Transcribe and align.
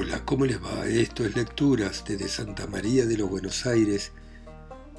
Hola, 0.00 0.24
¿cómo 0.24 0.46
les 0.46 0.62
va? 0.62 0.86
Esto 0.86 1.24
es 1.24 1.34
Lecturas 1.34 2.04
desde 2.06 2.28
Santa 2.28 2.68
María 2.68 3.04
de 3.04 3.16
los 3.16 3.28
Buenos 3.28 3.66
Aires, 3.66 4.12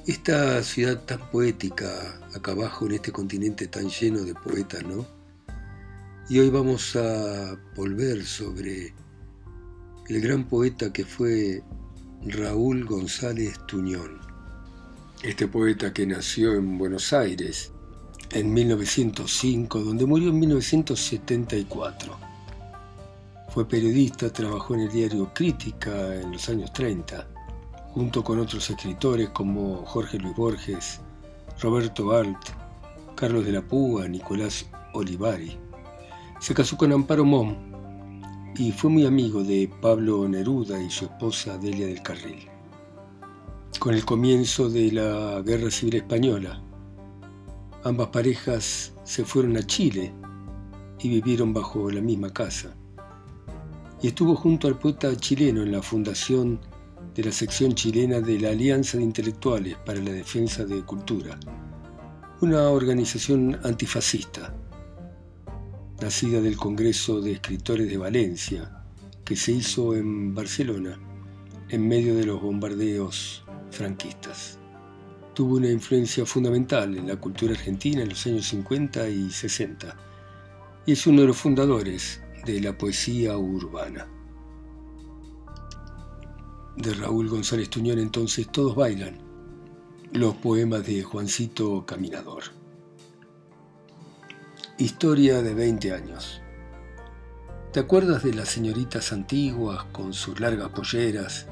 esta 0.06 0.62
ciudad 0.62 1.06
tan 1.06 1.30
poética 1.32 2.20
acá 2.36 2.52
abajo 2.52 2.86
en 2.86 2.96
este 2.96 3.14
continente 3.14 3.68
tan 3.68 3.88
lleno 3.88 4.26
de 4.26 4.34
poetas, 4.34 4.84
¿no? 4.84 5.08
Y 6.30 6.40
hoy 6.40 6.50
vamos 6.50 6.98
a 6.98 7.58
volver 7.78 8.26
sobre 8.26 8.94
el 10.10 10.20
gran 10.20 10.44
poeta 10.50 10.92
que 10.92 11.06
fue 11.06 11.64
Raúl 12.26 12.84
González 12.84 13.58
Tuñón. 13.68 14.20
Este 15.24 15.48
poeta 15.48 15.94
que 15.94 16.06
nació 16.06 16.56
en 16.56 16.78
Buenos 16.78 17.14
Aires 17.14 17.72
en 18.32 18.52
1905, 18.54 19.80
donde 19.80 20.06
murió 20.06 20.28
en 20.28 20.40
1974 20.40 22.29
fue 23.50 23.68
periodista, 23.68 24.32
trabajó 24.32 24.76
en 24.76 24.82
el 24.82 24.92
diario 24.92 25.32
Crítica 25.34 26.16
en 26.16 26.32
los 26.32 26.48
años 26.50 26.72
30, 26.72 27.28
junto 27.94 28.24
con 28.24 28.40
otros 28.40 28.70
escritores 28.70 29.30
como 29.30 29.84
Jorge 29.86 30.20
Luis 30.20 30.36
Borges, 30.36 31.02
Roberto 31.60 32.12
Alt, 32.12 32.38
Carlos 33.16 33.46
de 33.46 33.54
la 33.54 33.62
Púa, 33.62 34.08
Nicolás 34.08 34.68
Olivari. 34.94 35.58
Se 36.40 36.54
casó 36.54 36.78
con 36.78 36.94
Amparo 36.94 37.26
Mom 37.26 37.56
y 38.56 38.72
fue 38.72 38.92
muy 38.92 39.06
amigo 39.06 39.44
de 39.44 39.70
Pablo 39.82 40.28
Neruda 40.28 40.82
y 40.82 40.90
su 40.92 41.06
esposa 41.06 41.58
Delia 41.58 41.88
del 41.88 42.04
Carril. 42.04 42.48
Con 43.80 43.96
el 43.96 44.06
comienzo 44.06 44.70
de 44.70 44.92
la 44.92 45.42
Guerra 45.42 45.72
Civil 45.72 45.96
Española, 45.96 46.62
ambas 47.84 48.10
parejas 48.10 48.94
se 49.04 49.26
fueron 49.26 49.58
a 49.58 49.64
Chile 49.64 50.14
y 51.00 51.10
vivieron 51.10 51.52
bajo 51.52 51.90
la 51.90 52.02
misma 52.02 52.32
casa 52.32 52.76
y 54.02 54.08
estuvo 54.08 54.36
junto 54.36 54.68
al 54.68 54.78
poeta 54.78 55.16
chileno 55.18 55.64
en 55.64 55.72
la 55.72 55.82
fundación 55.82 56.60
de 57.16 57.24
la 57.24 57.32
sección 57.32 57.74
chilena 57.74 58.22
de 58.22 58.40
la 58.40 58.50
Alianza 58.50 58.98
de 58.98 59.04
Intelectuales 59.04 59.76
para 59.86 60.00
la 60.00 60.12
Defensa 60.12 60.66
de 60.66 60.82
Cultura, 60.84 61.38
una 62.42 62.70
organización 62.70 63.60
antifascista, 63.64 64.56
nacida 66.02 66.40
del 66.40 66.56
Congreso 66.56 67.20
de 67.20 67.34
Escritores 67.34 67.90
de 67.90 67.98
Valencia, 67.98 68.84
que 69.26 69.36
se 69.36 69.52
hizo 69.52 69.96
en 69.96 70.34
Barcelona 70.34 70.98
en 71.68 71.88
medio 71.88 72.16
de 72.16 72.26
los 72.26 72.42
bombardeos 72.42 73.44
franquistas. 73.70 74.58
Tuvo 75.34 75.58
una 75.58 75.70
influencia 75.70 76.26
fundamental 76.26 76.98
en 76.98 77.08
la 77.08 77.18
cultura 77.18 77.54
argentina 77.54 78.02
en 78.02 78.10
los 78.10 78.26
años 78.26 78.48
50 78.48 79.10
y 79.10 79.30
60 79.30 79.96
y 80.86 80.94
es 80.94 81.06
uno 81.06 81.22
de 81.22 81.28
los 81.28 81.38
fundadores 81.38 82.22
de 82.46 82.62
la 82.62 82.78
poesía 82.78 83.38
urbana. 83.38 84.08
De 86.76 86.94
Raúl 86.94 87.30
González 87.30 87.70
Tuñón 87.70 88.00
entonces 88.00 88.48
Todos 88.52 88.76
bailan, 88.76 89.18
los 90.14 90.36
poemas 90.36 90.86
de 90.86 91.04
Juancito 91.04 91.86
Caminador. 91.86 92.44
Historia 94.78 95.42
de 95.42 95.54
20 95.54 95.94
años. 95.94 96.42
¿Te 97.74 97.80
acuerdas 97.80 98.24
de 98.24 98.34
las 98.34 98.50
señoritas 98.50 99.12
antiguas 99.12 99.84
con 99.92 100.14
sus 100.14 100.40
largas 100.40 100.70
polleras, 100.70 101.48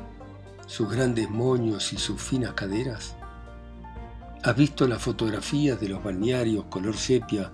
sus 0.65 0.89
grandes 0.89 1.29
moños 1.29 1.93
y 1.93 1.97
sus 1.97 2.21
finas 2.21 2.53
caderas? 2.53 3.15
¿Has 4.43 4.55
visto 4.55 4.87
las 4.87 5.01
fotografías 5.01 5.79
de 5.79 5.89
los 5.89 6.03
balnearios 6.03 6.65
color 6.65 6.95
sepia 6.95 7.51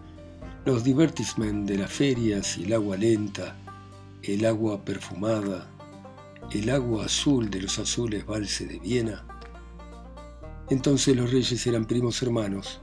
los 0.66 0.81
divertissements 0.83 1.67
de 1.69 1.78
las 1.78 1.92
ferias 1.92 2.58
y 2.58 2.64
el 2.64 2.73
agua 2.73 2.95
lenta, 2.95 3.58
el 4.22 4.45
agua 4.45 4.83
perfumada, 4.86 5.67
el 6.52 6.70
agua 6.70 7.05
azul 7.05 7.50
de 7.50 7.64
los 7.64 7.80
azules 7.80 8.25
valses 8.25 8.70
de 8.70 8.80
Viena. 8.80 9.26
Entonces 10.70 11.17
los 11.17 11.32
reyes 11.32 11.67
eran 11.67 11.83
primos 11.83 12.21
hermanos, 12.23 12.80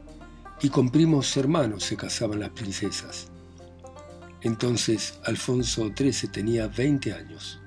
y 0.60 0.68
con 0.68 0.90
primos 0.90 1.34
hermanos 1.38 1.84
se 1.84 1.96
casaban 1.96 2.40
las 2.40 2.50
princesas. 2.50 3.28
Entonces 4.42 5.18
Alfonso 5.24 5.90
XIII 5.96 6.30
tenía 6.30 6.68
20 6.68 7.14
años. 7.14 7.62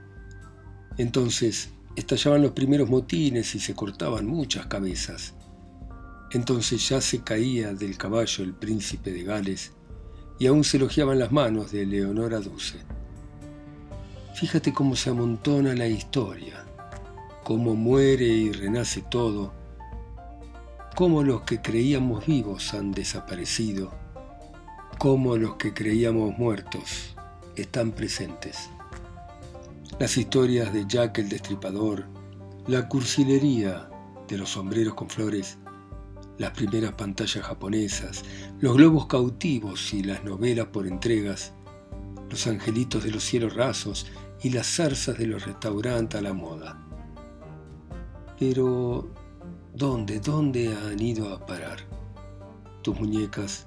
Entonces 0.97 1.69
estallaban 1.95 2.43
los 2.43 2.51
primeros 2.51 2.87
motines 2.87 3.55
y 3.55 3.59
se 3.59 3.73
cortaban 3.73 4.27
muchas 4.27 4.67
cabezas. 4.67 5.33
Entonces 6.31 6.87
ya 6.87 7.01
se 7.01 7.23
caía 7.23 7.73
del 7.73 7.97
caballo 7.97 8.43
el 8.43 8.53
príncipe 8.53 9.11
de 9.11 9.23
Gales 9.23 9.71
y 10.39 10.47
aún 10.47 10.63
se 10.63 10.77
elogiaban 10.77 11.19
las 11.19 11.31
manos 11.31 11.71
de 11.71 11.85
Leonora 11.85 12.39
Duce. 12.39 12.79
Fíjate 14.35 14.73
cómo 14.73 14.95
se 14.95 15.09
amontona 15.09 15.73
la 15.75 15.87
historia, 15.87 16.65
cómo 17.43 17.75
muere 17.75 18.25
y 18.25 18.51
renace 18.51 19.01
todo, 19.01 19.53
cómo 20.95 21.23
los 21.23 21.41
que 21.41 21.61
creíamos 21.61 22.25
vivos 22.25 22.73
han 22.73 22.91
desaparecido, 22.91 23.91
cómo 24.97 25.37
los 25.37 25.55
que 25.55 25.73
creíamos 25.73 26.37
muertos 26.37 27.15
están 27.55 27.91
presentes. 27.91 28.69
Las 29.99 30.17
historias 30.17 30.73
de 30.73 30.85
Jack 30.87 31.19
el 31.19 31.29
Destripador, 31.29 32.05
la 32.67 32.87
cursilería 32.87 33.89
de 34.27 34.37
los 34.37 34.49
sombreros 34.49 34.95
con 34.95 35.09
flores, 35.09 35.57
las 36.37 36.51
primeras 36.51 36.93
pantallas 36.93 37.45
japonesas, 37.45 38.23
los 38.59 38.75
globos 38.75 39.07
cautivos 39.07 39.93
y 39.93 40.03
las 40.03 40.23
novelas 40.23 40.67
por 40.67 40.87
entregas, 40.87 41.53
los 42.29 42.47
angelitos 42.47 43.03
de 43.03 43.11
los 43.11 43.23
cielos 43.23 43.55
rasos 43.55 44.07
y 44.41 44.49
las 44.49 44.67
zarzas 44.67 45.17
de 45.17 45.27
los 45.27 45.45
restaurantes 45.45 46.19
a 46.19 46.23
la 46.23 46.33
moda. 46.33 46.79
Pero, 48.39 49.09
¿dónde, 49.73 50.19
dónde 50.19 50.75
han 50.75 50.99
ido 50.99 51.33
a 51.33 51.45
parar? 51.45 51.79
Tus 52.81 52.99
muñecas, 52.99 53.65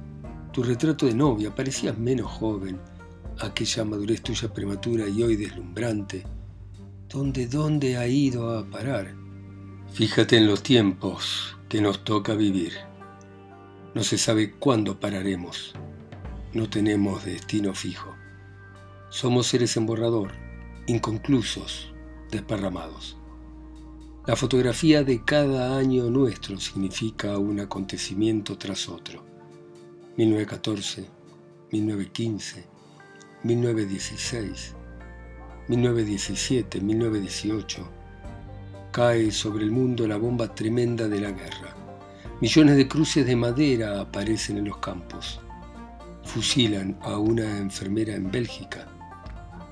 tu 0.53 0.63
retrato 0.63 1.07
de 1.07 1.15
novia, 1.15 1.55
parecías 1.55 1.97
menos 1.97 2.31
joven, 2.31 2.79
aquella 3.41 3.85
madurez 3.85 4.23
tuya 4.23 4.53
prematura 4.53 5.09
y 5.09 5.23
hoy 5.23 5.37
deslumbrante. 5.37 6.25
¿Dónde, 7.09 7.47
dónde 7.47 7.97
ha 7.97 8.07
ido 8.07 8.59
a 8.59 8.69
parar? 8.69 9.15
Fíjate 9.93 10.37
en 10.37 10.47
los 10.47 10.63
tiempos, 10.63 11.56
que 11.69 11.81
nos 11.81 12.05
toca 12.05 12.35
vivir. 12.35 12.73
No 13.95 14.05
se 14.05 14.19
sabe 14.19 14.53
cuándo 14.53 15.01
pararemos. 15.01 15.75
No 16.53 16.71
tenemos 16.71 17.25
destino 17.25 17.75
fijo. 17.75 18.15
Somos 19.09 19.49
seres 19.49 19.77
en 19.77 19.87
borrador, 19.87 20.33
inconclusos, 20.87 21.93
desparramados. 22.31 23.17
La 24.27 24.37
fotografía 24.37 25.03
de 25.03 25.25
cada 25.25 25.79
año 25.79 26.11
nuestro 26.11 26.59
significa 26.59 27.39
un 27.39 27.61
acontecimiento 27.61 28.59
tras 28.59 28.89
otro. 28.89 29.25
1914, 30.17 31.09
1915, 31.73 32.65
1916, 33.43 34.75
1917, 35.69 36.81
1918, 36.81 37.96
cae 38.97 39.31
sobre 39.31 39.63
el 39.63 39.73
mundo 39.73 40.09
la 40.09 40.17
bomba 40.17 40.55
tremenda 40.55 41.07
de 41.07 41.21
la 41.21 41.31
guerra. 41.31 41.77
Millones 42.41 42.79
de 42.79 42.89
cruces 42.89 43.27
de 43.27 43.37
madera 43.37 44.01
aparecen 44.01 44.57
en 44.57 44.65
los 44.65 44.79
campos. 44.79 45.39
Fusilan 46.25 46.97
a 47.03 47.19
una 47.19 47.59
enfermera 47.59 48.15
en 48.15 48.31
Bélgica. 48.31 48.89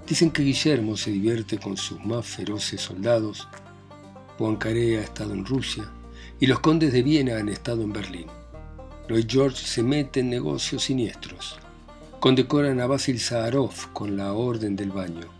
Dicen 0.06 0.30
que 0.30 0.42
Guillermo 0.42 0.98
se 0.98 1.10
divierte 1.10 1.56
con 1.56 1.78
sus 1.78 2.04
más 2.04 2.26
feroces 2.26 2.82
soldados. 2.82 3.48
Poincaré 4.36 4.98
ha 4.98 5.00
estado 5.00 5.32
en 5.32 5.46
Rusia 5.46 5.90
y 6.38 6.46
los 6.46 6.60
condes 6.60 6.92
de 6.92 7.02
Viena 7.02 7.38
han 7.38 7.48
estado 7.48 7.80
en 7.82 7.94
Berlín. 7.94 8.26
Lloyd 9.08 9.24
George 9.26 9.64
se 9.64 9.82
mete 9.82 10.20
en 10.20 10.28
negocios 10.28 10.84
siniestros. 10.84 11.58
Condecoran 12.20 12.78
a 12.78 12.86
Basil 12.86 13.18
Zaharov 13.18 13.90
con 13.94 14.18
la 14.18 14.34
Orden 14.34 14.76
del 14.76 14.90
Baño. 14.90 15.33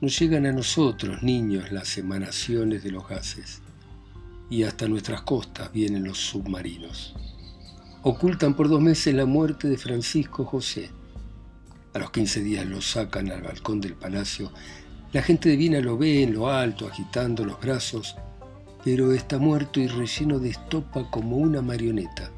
Nos 0.00 0.16
llegan 0.16 0.46
a 0.46 0.52
nosotros, 0.52 1.24
niños, 1.24 1.72
las 1.72 1.98
emanaciones 1.98 2.84
de 2.84 2.92
los 2.92 3.08
gases, 3.08 3.62
y 4.48 4.62
hasta 4.62 4.86
nuestras 4.86 5.22
costas 5.22 5.72
vienen 5.72 6.04
los 6.04 6.18
submarinos. 6.18 7.16
Ocultan 8.02 8.54
por 8.54 8.68
dos 8.68 8.80
meses 8.80 9.12
la 9.12 9.26
muerte 9.26 9.66
de 9.66 9.76
Francisco 9.76 10.44
José. 10.44 10.88
A 11.94 11.98
los 11.98 12.12
15 12.12 12.42
días 12.44 12.64
lo 12.64 12.80
sacan 12.80 13.28
al 13.32 13.42
balcón 13.42 13.80
del 13.80 13.94
palacio. 13.94 14.52
La 15.12 15.20
gente 15.20 15.48
de 15.48 15.56
Viena 15.56 15.80
lo 15.80 15.98
ve 15.98 16.22
en 16.22 16.32
lo 16.32 16.48
alto, 16.48 16.86
agitando 16.86 17.44
los 17.44 17.60
brazos, 17.60 18.14
pero 18.84 19.12
está 19.12 19.38
muerto 19.38 19.80
y 19.80 19.88
relleno 19.88 20.38
de 20.38 20.50
estopa 20.50 21.10
como 21.10 21.38
una 21.38 21.60
marioneta. 21.60 22.30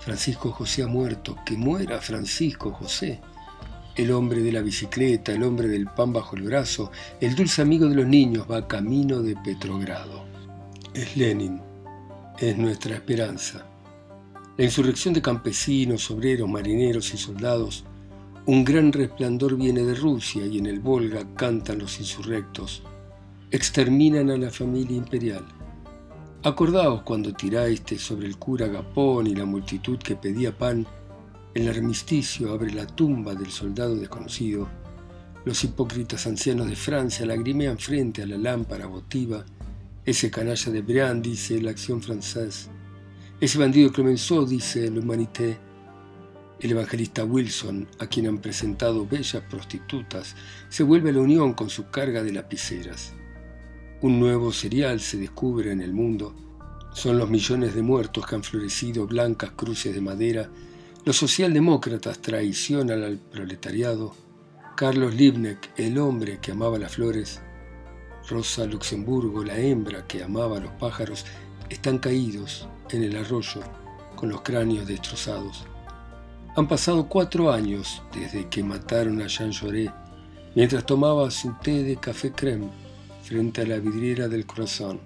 Francisco 0.00 0.50
José 0.50 0.82
ha 0.82 0.88
muerto, 0.88 1.36
que 1.46 1.56
muera 1.56 2.00
Francisco 2.00 2.72
José 2.72 3.20
el 3.96 4.10
hombre 4.12 4.42
de 4.42 4.52
la 4.52 4.62
bicicleta, 4.62 5.32
el 5.32 5.42
hombre 5.42 5.68
del 5.68 5.86
pan 5.86 6.12
bajo 6.12 6.36
el 6.36 6.42
brazo, 6.42 6.90
el 7.20 7.34
dulce 7.34 7.62
amigo 7.62 7.88
de 7.88 7.96
los 7.96 8.06
niños 8.06 8.46
va 8.50 8.66
camino 8.66 9.20
de 9.20 9.36
Petrogrado. 9.36 10.24
Es 10.94 11.16
Lenin, 11.16 11.60
es 12.38 12.56
nuestra 12.56 12.94
esperanza. 12.94 13.66
La 14.56 14.64
insurrección 14.64 15.14
de 15.14 15.22
campesinos, 15.22 16.10
obreros, 16.10 16.48
marineros 16.48 17.14
y 17.14 17.16
soldados 17.16 17.84
Un 18.44 18.64
gran 18.64 18.92
resplandor 18.92 19.56
viene 19.56 19.82
de 19.82 19.94
Rusia 19.94 20.44
y 20.44 20.58
en 20.58 20.66
el 20.66 20.80
Volga 20.80 21.24
cantan 21.36 21.78
los 21.78 22.00
insurrectos. 22.00 22.82
Exterminan 23.52 24.30
a 24.30 24.36
la 24.36 24.50
familia 24.50 24.96
imperial. 24.96 25.44
Acordaos 26.42 27.02
cuando 27.02 27.32
tiraste 27.32 27.98
sobre 27.98 28.26
el 28.26 28.36
cura 28.38 28.66
Gapón 28.66 29.28
y 29.28 29.34
la 29.36 29.44
multitud 29.44 29.96
que 29.98 30.16
pedía 30.16 30.56
pan, 30.58 30.84
el 31.54 31.68
armisticio 31.68 32.52
abre 32.52 32.72
la 32.72 32.86
tumba 32.86 33.34
del 33.34 33.50
soldado 33.50 33.94
desconocido. 33.96 34.68
Los 35.44 35.62
hipócritas 35.64 36.26
ancianos 36.26 36.68
de 36.68 36.76
Francia 36.76 37.26
lagrimean 37.26 37.78
frente 37.78 38.22
a 38.22 38.26
la 38.26 38.38
lámpara 38.38 38.86
votiva. 38.86 39.44
Ese 40.04 40.30
canalla 40.30 40.72
de 40.72 40.82
Briand 40.82 41.22
dice 41.22 41.60
la 41.60 41.70
acción 41.70 42.00
francesa. 42.00 42.70
Ese 43.40 43.58
bandido 43.58 43.92
Clemenceau 43.92 44.46
dice 44.46 44.88
l'humanité. 44.88 45.58
El 46.60 46.70
evangelista 46.70 47.24
Wilson, 47.24 47.88
a 47.98 48.06
quien 48.06 48.28
han 48.28 48.38
presentado 48.38 49.04
bellas 49.04 49.42
prostitutas, 49.50 50.36
se 50.68 50.84
vuelve 50.84 51.10
a 51.10 51.12
la 51.12 51.20
unión 51.20 51.54
con 51.54 51.68
su 51.68 51.90
carga 51.90 52.22
de 52.22 52.32
lapiceras. 52.32 53.14
Un 54.00 54.20
nuevo 54.20 54.52
serial 54.52 55.00
se 55.00 55.16
descubre 55.18 55.72
en 55.72 55.80
el 55.80 55.92
mundo. 55.92 56.34
Son 56.94 57.18
los 57.18 57.28
millones 57.28 57.74
de 57.74 57.82
muertos 57.82 58.26
que 58.26 58.36
han 58.36 58.44
florecido 58.44 59.06
blancas 59.06 59.50
cruces 59.56 59.92
de 59.92 60.00
madera. 60.00 60.50
Los 61.04 61.16
socialdemócratas 61.16 62.20
traicionan 62.20 63.02
al 63.02 63.18
proletariado. 63.18 64.14
Carlos 64.76 65.12
Liebknecht, 65.12 65.76
el 65.76 65.98
hombre 65.98 66.38
que 66.40 66.52
amaba 66.52 66.78
las 66.78 66.92
flores. 66.92 67.40
Rosa 68.28 68.66
Luxemburgo, 68.66 69.42
la 69.42 69.58
hembra 69.58 70.06
que 70.06 70.22
amaba 70.22 70.58
a 70.58 70.60
los 70.60 70.70
pájaros, 70.74 71.26
están 71.68 71.98
caídos 71.98 72.68
en 72.90 73.02
el 73.02 73.16
arroyo 73.16 73.62
con 74.14 74.28
los 74.28 74.42
cráneos 74.42 74.86
destrozados. 74.86 75.66
Han 76.54 76.68
pasado 76.68 77.08
cuatro 77.08 77.50
años 77.50 78.00
desde 78.14 78.48
que 78.48 78.62
mataron 78.62 79.20
a 79.22 79.26
Jean 79.26 79.52
Jaurès 79.52 79.92
mientras 80.54 80.86
tomaba 80.86 81.32
su 81.32 81.52
té 81.64 81.82
de 81.82 81.96
café 81.96 82.30
creme 82.30 82.68
frente 83.24 83.62
a 83.62 83.66
la 83.66 83.78
vidriera 83.78 84.28
del 84.28 84.46
croissant. 84.46 85.00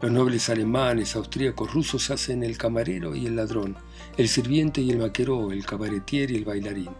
Los 0.00 0.10
nobles 0.10 0.50
alemanes, 0.50 1.16
austríacos, 1.16 1.72
rusos 1.72 2.10
hacen 2.10 2.42
el 2.42 2.58
camarero 2.58 3.14
y 3.14 3.26
el 3.26 3.36
ladrón, 3.36 3.76
el 4.16 4.28
sirviente 4.28 4.80
y 4.80 4.90
el 4.90 4.98
maqueró, 4.98 5.52
el 5.52 5.64
cabaretier 5.64 6.30
y 6.30 6.36
el 6.36 6.44
bailarín. 6.44 6.90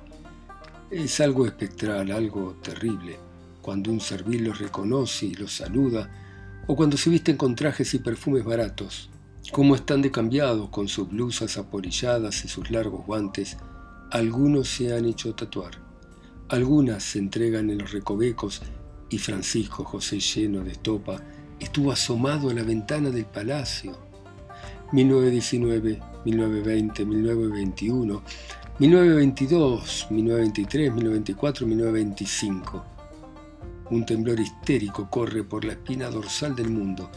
Es 0.91 1.21
algo 1.21 1.45
espectral, 1.45 2.11
algo 2.13 2.57
terrible, 2.63 3.19
cuando 3.61 3.91
un 3.91 4.01
servil 4.01 4.45
los 4.45 4.59
reconoce 4.59 5.27
y 5.27 5.35
los 5.35 5.53
saluda, 5.53 6.09
o 6.67 6.77
cuando 6.77 6.97
se 6.97 7.11
visten 7.11 7.37
con 7.37 7.55
trajes 7.55 7.93
y 7.95 7.99
perfumes 7.99 8.45
baratos. 8.45 9.11
Cómo 9.53 9.75
están 9.75 10.01
decambiados 10.01 10.71
con 10.71 10.89
sus 10.89 11.09
blusas 11.09 11.59
apolilladas 11.59 12.45
y 12.45 12.49
sus 12.49 12.71
largos 12.71 13.05
guantes, 13.05 13.59
algunos 14.11 14.69
se 14.69 14.95
han 14.95 15.05
hecho 15.05 15.35
tatuar. 15.35 15.83
Algunas 16.49 17.03
se 17.03 17.19
entregan 17.19 17.69
en 17.71 17.79
los 17.79 17.93
recovecos 17.93 18.63
y 19.11 19.19
Francisco 19.19 19.85
José 19.85 20.21
lleno 20.21 20.63
de 20.63 20.73
estopa 20.73 21.21
estuvo 21.65 21.93
asomado 21.93 22.51
a 22.51 22.55
la 22.55 22.63
ventana 22.63 23.11
del 23.11 23.25
palacio. 23.25 23.97
1919, 24.93 26.01
1920, 26.25 27.05
1921, 27.05 28.23
1922, 28.79 30.07
1923, 30.11 30.93
1924, 30.93 31.67
1925. 31.67 32.85
Un 33.91 34.07
temblor 34.07 34.41
histérico 34.41 35.09
corre 35.11 35.45
por 35.45 35.65
la 35.65 35.73
espina 35.73 36.09
dorsal 36.09 36.55
del 36.55 36.71
mundo. 36.71 37.11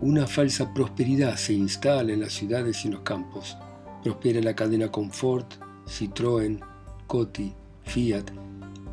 Una 0.00 0.26
falsa 0.26 0.72
prosperidad 0.72 1.36
se 1.36 1.54
instala 1.54 2.12
en 2.12 2.20
las 2.20 2.32
ciudades 2.32 2.84
y 2.84 2.88
en 2.88 2.94
los 2.94 3.02
campos. 3.02 3.56
Prospera 4.02 4.40
la 4.40 4.54
cadena 4.54 4.90
Confort, 4.90 5.54
Citroën, 5.86 6.60
Coty, 7.06 7.52
Fiat, 7.82 8.30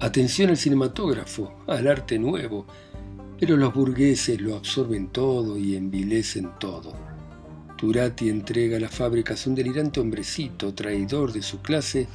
Atención 0.01 0.49
al 0.49 0.57
cinematógrafo, 0.57 1.53
al 1.67 1.87
arte 1.87 2.19
nuevo, 2.19 2.65
pero 3.39 3.57
los 3.57 3.73
burgueses 3.73 4.39
lo 4.39 4.55
absorben 4.55 5.07
todo 5.07 5.57
y 5.57 5.75
envilecen 5.75 6.51
todo. 6.59 6.93
Turati 7.77 8.29
entrega 8.29 8.77
a 8.77 8.79
las 8.79 8.95
fábricas 8.95 9.45
un 9.47 9.55
delirante 9.55 9.99
hombrecito, 9.99 10.73
traidor 10.73 11.33
de 11.33 11.41
su 11.41 11.61
clase, 11.61 12.07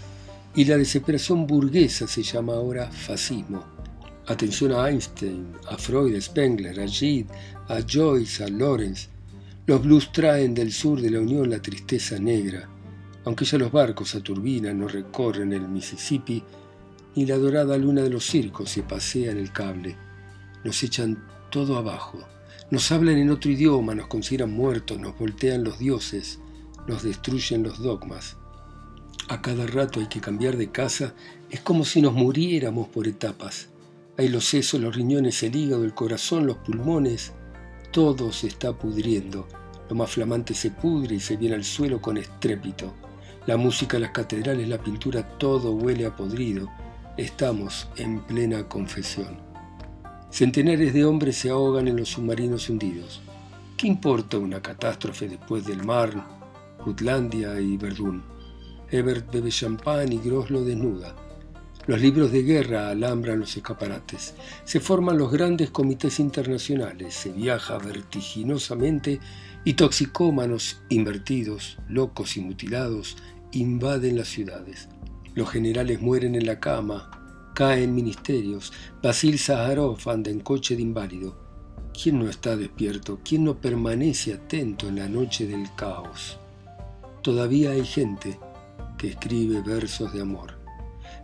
y 0.55 0.65
la 0.65 0.77
desesperación 0.77 1.47
burguesa 1.47 2.07
se 2.07 2.23
llama 2.23 2.55
ahora 2.55 2.91
fascismo. 2.91 3.65
Atención 4.27 4.73
a 4.73 4.89
Einstein, 4.89 5.53
a 5.69 5.77
Freud, 5.77 6.15
a 6.17 6.21
Spengler, 6.21 6.81
a 6.81 6.89
Gide, 6.89 7.27
a 7.69 7.81
Joyce, 7.83 8.45
a 8.45 8.49
Lawrence. 8.49 9.09
Los 9.67 9.83
blues 9.83 10.11
traen 10.13 10.55
del 10.55 10.73
sur 10.73 11.01
de 11.01 11.11
la 11.11 11.21
Unión 11.21 11.51
la 11.51 11.61
tristeza 11.61 12.19
negra. 12.19 12.69
Aunque 13.25 13.45
ya 13.45 13.59
los 13.59 13.71
barcos 13.71 14.15
a 14.15 14.21
turbina 14.21 14.73
no 14.73 14.89
recorren 14.89 15.53
el 15.53 15.69
Mississippi, 15.69 16.43
ni 17.15 17.27
la 17.27 17.37
dorada 17.37 17.77
luna 17.77 18.03
de 18.03 18.11
los 18.11 18.25
circos 18.25 18.71
se 18.71 18.83
pasea 18.83 19.33
en 19.33 19.39
el 19.39 19.53
cable. 19.53 19.97
Nos 20.65 20.83
echan 20.83 21.25
todo 21.51 21.77
abajo. 21.77 22.19
Nos 22.71 22.93
hablan 22.93 23.19
en 23.19 23.31
otro 23.31 23.51
idioma, 23.51 23.95
nos 23.95 24.07
consideran 24.07 24.53
muertos, 24.53 24.99
nos 25.01 25.19
voltean 25.19 25.65
los 25.65 25.79
dioses, 25.79 26.39
nos 26.87 27.03
destruyen 27.03 27.63
los 27.63 27.79
dogmas. 27.81 28.37
A 29.29 29.43
cada 29.43 29.67
rato 29.67 30.01
hay 30.01 30.07
que 30.07 30.21
cambiar 30.21 30.57
de 30.57 30.71
casa, 30.71 31.15
es 31.51 31.61
como 31.61 31.85
si 31.85 32.01
nos 32.01 32.13
muriéramos 32.13 32.89
por 32.89 33.09
etapas. 33.09 33.69
Hay 34.17 34.29
los 34.29 34.45
sesos, 34.45 34.81
los 34.81 34.95
riñones, 34.95 35.43
el 35.43 35.57
hígado, 35.57 35.85
el 35.85 35.95
corazón, 35.95 36.47
los 36.47 36.59
pulmones. 36.59 37.33
Todo 37.91 38.33
se 38.33 38.49
está 38.49 38.73
pudriendo. 38.73 39.49
Lo 39.89 39.97
más 39.97 40.11
flamante 40.11 40.55
se 40.55 40.71
pudre 40.71 41.17
y 41.17 41.21
se 41.21 41.37
viene 41.37 41.57
al 41.57 41.65
suelo 41.65 42.01
con 42.01 42.19
estrépito. 42.19 42.95
La 43.47 43.57
música, 43.57 43.99
las 43.99 44.11
catedrales, 44.11 44.69
la 44.69 44.83
pintura, 44.83 45.39
todo 45.39 45.73
huele 45.73 46.07
a 46.07 46.15
podrido. 46.15 46.69
Estamos 47.17 47.89
en 47.97 48.21
plena 48.27 48.69
confesión. 48.69 49.50
Centenares 50.31 50.95
de 50.95 51.05
hombres 51.05 51.37
se 51.37 51.51
ahogan 51.51 51.89
en 51.89 51.97
los 51.97 52.11
submarinos 52.11 52.69
hundidos. 52.71 53.21
¿Qué 53.77 53.89
importa 53.89 54.39
una 54.39 54.63
catástrofe 54.63 55.29
después 55.29 55.67
del 55.67 55.83
Marne, 55.83 56.23
Jutlandia 56.79 57.61
y 57.61 57.77
Verdún? 57.77 58.23
Ebert 58.91 59.33
bebe 59.33 59.51
champán 59.51 60.13
y 60.13 60.19
Gross 60.19 60.51
lo 60.51 60.65
desnuda. 60.65 61.17
Los 61.87 62.01
libros 62.01 62.31
de 62.31 62.45
guerra 62.45 62.91
alambran 62.91 63.41
los 63.41 63.57
escaparates. 63.57 64.35
Se 64.65 64.79
forman 64.79 65.19
los 65.19 65.33
grandes 65.33 65.71
comités 65.71 66.21
internacionales. 66.21 67.15
Se 67.15 67.33
viaja 67.33 67.79
vertiginosamente 67.79 69.19
y 69.65 69.75
toxicómanos 69.75 70.81
invertidos, 70.89 71.79
locos 71.89 72.37
y 72.37 72.41
mutilados 72.41 73.17
invaden 73.53 74.17
las 74.17 74.29
ciudades. 74.29 74.89
Los 75.35 75.51
generales 75.51 76.01
mueren 76.01 76.35
en 76.37 76.47
la 76.47 76.61
cama, 76.61 77.20
caen 77.61 77.95
ministerios. 77.95 78.73
Basil 79.03 79.39
Zaharov 79.39 80.09
anda 80.09 80.31
en 80.31 80.41
coche 80.41 80.77
de 80.77 80.81
inválido. 80.81 81.37
¿Quién 81.93 82.19
no 82.19 82.27
está 82.27 82.57
despierto? 82.57 83.19
¿Quién 83.23 83.45
no 83.45 83.61
permanece 83.61 84.33
atento 84.33 84.89
en 84.89 84.97
la 84.97 85.11
noche 85.11 85.47
del 85.47 85.69
caos? 85.77 86.39
Todavía 87.21 87.73
hay 87.73 87.85
gente 87.85 88.41
que 88.97 89.09
escribe 89.09 89.61
versos 89.61 90.11
de 90.15 90.23
amor. 90.23 90.55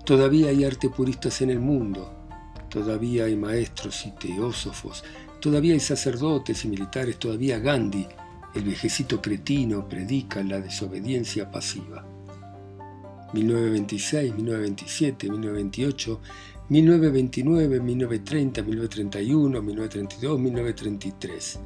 Todavía 0.04 0.50
hay 0.50 0.62
arte 0.64 0.90
puristas 0.90 1.40
en 1.40 1.48
el 1.48 1.60
mundo. 1.60 2.12
Todavía 2.68 3.24
hay 3.24 3.34
maestros 3.34 4.04
y 4.04 4.10
teósofos. 4.10 5.04
Todavía 5.40 5.72
hay 5.72 5.80
sacerdotes 5.80 6.66
y 6.66 6.68
militares. 6.68 7.18
Todavía 7.18 7.60
Gandhi, 7.60 8.06
el 8.54 8.62
viejecito 8.62 9.22
cretino, 9.22 9.88
predica 9.88 10.42
la 10.42 10.60
desobediencia 10.60 11.50
pasiva. 11.50 12.04
1926, 13.32 14.34
1927, 14.34 15.30
1928, 15.30 16.20
1929, 16.68 17.80
1930, 17.80 18.62
1931, 18.62 19.62
1932, 19.62 20.40
1933. 20.40 21.60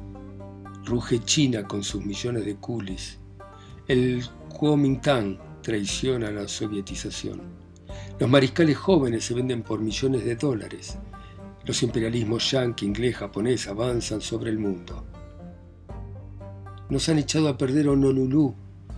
Ruge 0.85 1.19
China 1.23 1.63
con 1.67 1.83
sus 1.83 2.05
millones 2.05 2.45
de 2.45 2.55
coolies. 2.55 3.19
El 3.87 4.23
Kuomintang 4.49 5.37
traiciona 5.61 6.31
la 6.31 6.47
sovietización. 6.47 7.41
Los 8.19 8.29
mariscales 8.29 8.77
jóvenes 8.77 9.25
se 9.25 9.33
venden 9.33 9.63
por 9.63 9.79
millones 9.79 10.23
de 10.23 10.35
dólares. 10.35 10.97
Los 11.65 11.83
imperialismos 11.83 12.51
yanqui, 12.51 12.85
inglés, 12.85 13.17
japonés 13.17 13.67
avanzan 13.67 14.21
sobre 14.21 14.49
el 14.49 14.59
mundo. 14.59 15.05
Nos 16.89 17.07
han 17.09 17.19
echado 17.19 17.47
a 17.47 17.57
perder 17.57 17.87
Honolulu, 17.87 18.53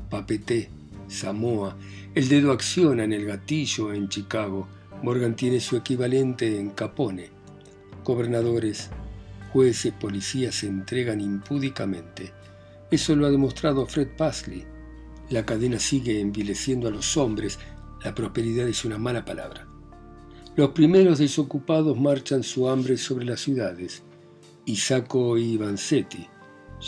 Papeté, 0.10 0.70
Samoa, 1.14 1.78
el 2.16 2.28
dedo 2.28 2.52
acciona 2.52 3.04
en 3.04 3.14
el 3.14 3.26
gatillo 3.26 3.94
en 3.94 4.10
Chicago. 4.10 4.68
Morgan 5.02 5.36
tiene 5.36 5.60
su 5.60 5.78
equivalente 5.78 6.60
en 6.60 6.72
Capone. 6.72 7.30
Gobernadores, 8.04 8.90
jueces, 9.54 9.94
policías 9.94 10.56
se 10.56 10.68
entregan 10.68 11.22
impúdicamente. 11.22 12.34
Eso 12.92 13.16
lo 13.16 13.28
ha 13.28 13.32
demostrado 13.32 13.86
Fred 13.86 14.10
Pasley. 14.18 14.66
La 15.30 15.46
cadena 15.46 15.80
sigue 15.80 16.20
envileciendo 16.20 16.88
a 16.88 16.92
los 16.92 17.16
hombres. 17.16 17.60
La 18.04 18.14
prosperidad 18.14 18.68
es 18.68 18.84
una 18.84 18.98
mala 18.98 19.24
palabra. 19.24 19.68
Los 20.56 20.72
primeros 20.72 21.20
desocupados 21.20 21.98
marchan 21.98 22.44
su 22.44 22.68
hambre 22.70 22.98
sobre 22.98 23.26
las 23.26 23.40
ciudades. 23.40 24.04
Isaco 24.66 25.38
y 25.38 25.58
Vanzetti 25.58 26.28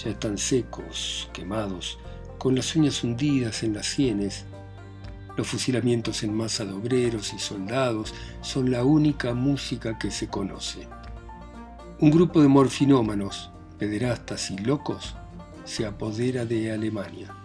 ya 0.03 0.09
están 0.09 0.37
secos, 0.37 1.29
quemados, 1.33 1.97
con 2.45 2.53
las 2.53 2.75
uñas 2.75 3.03
hundidas 3.03 3.63
en 3.63 3.73
las 3.73 3.87
sienes, 3.87 4.45
Los 5.35 5.47
fusilamientos 5.47 6.21
en 6.21 6.31
masa 6.31 6.63
de 6.63 6.73
obreros 6.73 7.33
y 7.33 7.39
soldados 7.39 8.13
son 8.41 8.69
la 8.69 8.83
única 8.83 9.33
música 9.33 9.97
que 9.97 10.11
se 10.11 10.27
conoce. 10.27 10.87
Un 11.99 12.11
grupo 12.11 12.43
de 12.43 12.47
morfinómanos, 12.47 13.49
pederastas 13.79 14.51
y 14.51 14.59
locos 14.59 15.15
se 15.63 15.87
apodera 15.87 16.45
de 16.45 16.71
Alemania. 16.71 17.35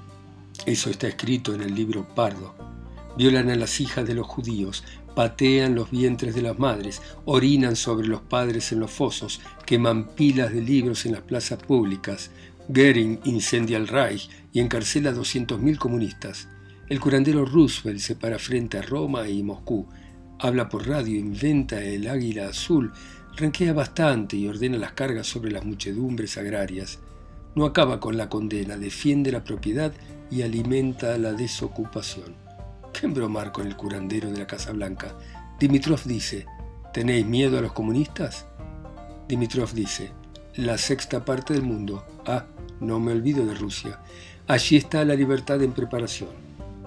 Eso 0.67 0.91
está 0.91 1.09
escrito 1.09 1.55
en 1.55 1.63
el 1.63 1.75
libro 1.75 2.07
Pardo. 2.15 2.55
Violan 3.17 3.49
a 3.49 3.57
las 3.57 3.81
hijas 3.81 4.07
de 4.07 4.13
los 4.13 4.27
judíos, 4.27 4.85
patean 5.15 5.75
los 5.75 5.91
vientres 5.91 6.35
de 6.35 6.43
las 6.43 6.59
madres, 6.59 7.01
orinan 7.25 7.75
sobre 7.75 8.07
los 8.07 8.21
padres 8.21 8.71
en 8.71 8.81
los 8.81 8.91
fosos, 8.91 9.41
queman 9.65 10.09
pilas 10.09 10.53
de 10.53 10.61
libros 10.61 11.07
en 11.07 11.13
las 11.13 11.23
plazas 11.23 11.59
públicas. 11.63 12.31
Goering 12.73 13.19
incendia 13.25 13.79
el 13.79 13.89
Reich 13.89 14.31
y 14.53 14.61
encarcela 14.61 15.11
a 15.11 15.13
200.000 15.13 15.77
comunistas. 15.77 16.47
El 16.89 17.01
curandero 17.01 17.45
Roosevelt 17.45 17.99
se 17.99 18.15
para 18.15 18.39
frente 18.39 18.79
a 18.79 18.83
Roma 18.83 19.29
y 19.29 19.43
Moscú. 19.43 19.89
Habla 20.39 20.69
por 20.69 20.87
radio, 20.87 21.19
inventa 21.19 21.83
el 21.83 22.07
águila 22.07 22.49
azul, 22.49 22.93
renquea 23.37 23.73
bastante 23.73 24.37
y 24.37 24.47
ordena 24.47 24.79
las 24.79 24.93
cargas 24.93 25.27
sobre 25.27 25.51
las 25.51 25.65
muchedumbres 25.65 26.39
agrarias. 26.39 27.01
No 27.57 27.65
acaba 27.65 27.99
con 27.99 28.17
la 28.17 28.29
condena, 28.29 28.77
defiende 28.77 29.33
la 29.33 29.43
propiedad 29.43 29.93
y 30.31 30.43
alimenta 30.43 31.19
la 31.19 31.33
desocupación. 31.33 32.37
¿Qué 32.93 33.07
embromar 33.07 33.51
con 33.51 33.67
el 33.67 33.77
curandero 33.77 34.31
de 34.31 34.39
la 34.39 34.47
Casa 34.47 34.71
Blanca? 34.71 35.19
Dimitrov 35.59 36.05
dice, 36.05 36.47
¿tenéis 36.95 37.27
miedo 37.27 37.59
a 37.59 37.63
los 37.63 37.73
comunistas? 37.73 38.47
Dimitrov 39.27 39.73
dice, 39.73 40.13
la 40.57 40.79
sexta 40.79 41.25
parte 41.25 41.55
del 41.55 41.63
mundo. 41.63 42.05
Ah, 42.27 42.47
no 42.81 42.99
me 43.01 43.13
olvido 43.13 43.47
de 43.47 43.55
Rusia. 43.55 44.01
Allí 44.47 44.77
está 44.77 45.05
la 45.05 45.15
libertad 45.15 45.63
en 45.63 45.73
preparación. 45.73 46.31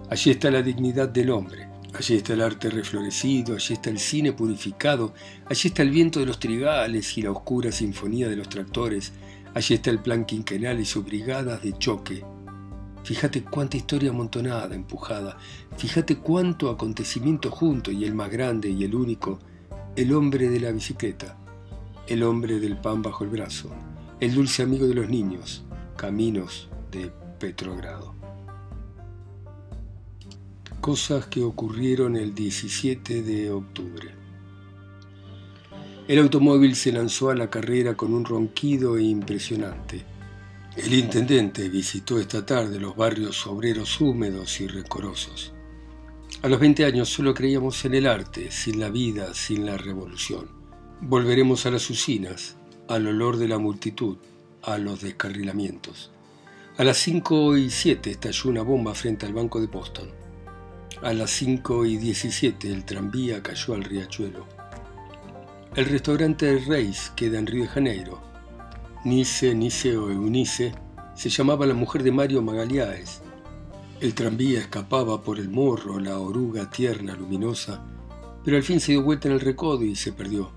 Allí 0.09 0.31
está 0.31 0.51
la 0.51 0.61
dignidad 0.61 1.09
del 1.09 1.29
hombre. 1.29 1.67
Allí 1.93 2.15
está 2.15 2.33
el 2.33 2.41
arte 2.41 2.69
reflorecido, 2.69 3.55
allí 3.55 3.73
está 3.75 3.89
el 3.91 3.99
cine 3.99 4.33
purificado, 4.33 5.13
allí 5.45 5.67
está 5.67 5.83
el 5.83 5.91
viento 5.91 6.19
de 6.19 6.25
los 6.25 6.39
trigales 6.39 7.17
y 7.17 7.21
la 7.21 7.31
oscura 7.31 7.71
sinfonía 7.71 8.27
de 8.27 8.35
los 8.35 8.49
tractores, 8.49 9.11
allí 9.53 9.75
está 9.75 9.91
el 9.91 9.99
plan 9.99 10.25
quinquenal 10.25 10.79
y 10.79 10.85
sus 10.85 11.05
brigadas 11.05 11.61
de 11.61 11.77
choque, 11.77 12.23
Fíjate 13.03 13.43
cuánta 13.43 13.75
historia 13.75 14.11
amontonada, 14.11 14.73
empujada. 14.73 15.37
Fíjate 15.77 16.17
cuánto 16.17 16.69
acontecimiento 16.69 17.51
junto 17.51 17.91
y 17.91 18.05
el 18.05 18.15
más 18.15 18.31
grande 18.31 18.69
y 18.69 18.85
el 18.85 18.95
único, 18.95 19.39
el 19.97 20.13
hombre 20.13 20.49
de 20.49 20.61
la 20.61 20.71
bicicleta, 20.71 21.37
el 22.07 22.23
hombre 22.23 22.59
del 22.59 22.77
pan 22.77 23.01
bajo 23.01 23.23
el 23.23 23.29
brazo, 23.29 23.69
el 24.19 24.33
dulce 24.33 24.63
amigo 24.63 24.87
de 24.87 24.93
los 24.93 25.09
niños, 25.09 25.63
caminos 25.95 26.69
de 26.91 27.11
Petrogrado. 27.39 28.13
Cosas 30.81 31.27
que 31.27 31.43
ocurrieron 31.43 32.15
el 32.15 32.33
17 32.35 33.23
de 33.23 33.51
octubre. 33.51 34.09
El 36.07 36.19
automóvil 36.19 36.75
se 36.75 36.91
lanzó 36.91 37.29
a 37.29 37.35
la 37.35 37.49
carrera 37.49 37.95
con 37.95 38.13
un 38.13 38.25
ronquido 38.25 38.99
impresionante 38.99 40.13
el 40.75 40.91
intendente 40.91 41.69
visitó 41.69 42.19
esta 42.19 42.43
tarde 42.43 42.79
los 42.79 42.95
barrios 42.95 43.45
obreros 43.45 44.01
húmedos 44.01 44.59
y 44.59 44.67
recorosos. 44.67 45.53
A 46.41 46.47
los 46.47 46.59
20 46.59 46.85
años 46.85 47.09
solo 47.09 47.35
creíamos 47.35 47.85
en 47.85 47.93
el 47.93 48.07
arte, 48.07 48.49
sin 48.49 48.79
la 48.79 48.89
vida, 48.89 49.35
sin 49.35 49.67
la 49.67 49.77
revolución. 49.77 50.62
Volveremos 51.01 51.65
a 51.65 51.71
las 51.71 51.89
usinas, 51.89 52.55
al 52.87 53.07
olor 53.07 53.37
de 53.37 53.47
la 53.47 53.57
multitud, 53.57 54.17
a 54.61 54.77
los 54.77 55.01
descarrilamientos. 55.01 56.11
A 56.77 56.83
las 56.83 56.97
5 56.97 57.57
y 57.57 57.69
7 57.69 58.11
estalló 58.11 58.49
una 58.49 58.61
bomba 58.61 58.93
frente 58.95 59.25
al 59.25 59.33
banco 59.33 59.59
de 59.59 59.67
Boston. 59.67 60.09
A 61.01 61.13
las 61.13 61.31
5 61.31 61.85
y 61.85 61.97
17 61.97 62.71
el 62.71 62.85
tranvía 62.85 63.43
cayó 63.43 63.73
al 63.73 63.83
riachuelo. 63.83 64.45
El 65.75 65.85
restaurante 65.85 66.63
Reis 66.67 67.11
queda 67.15 67.39
en 67.39 67.47
Río 67.47 67.63
de 67.63 67.69
Janeiro 67.69 68.33
Nice, 69.05 69.53
Nice 69.53 69.97
o 69.97 70.09
Eunice, 70.09 70.73
se 71.13 71.29
llamaba 71.29 71.65
la 71.65 71.73
mujer 71.73 72.03
de 72.03 72.13
Mario 72.13 72.41
Magaliaes. 72.41 73.21
El 73.99 74.13
tranvía 74.13 74.59
escapaba 74.59 75.21
por 75.21 75.39
el 75.39 75.49
morro, 75.49 75.99
la 75.99 76.19
oruga 76.19 76.69
tierna, 76.69 77.13
luminosa, 77.13 77.83
pero 78.45 78.55
al 78.55 78.63
fin 78.63 78.79
se 78.79 78.93
dio 78.93 79.03
vuelta 79.03 79.27
en 79.27 79.33
el 79.33 79.41
recodo 79.41 79.83
y 79.83 79.97
se 79.97 80.13
perdió. 80.13 80.51